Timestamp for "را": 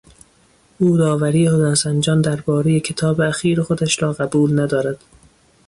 4.03-4.13